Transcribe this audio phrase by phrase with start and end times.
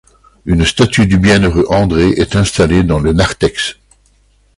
[0.45, 3.75] Une statue du bienheureux André est installée dans le narthex.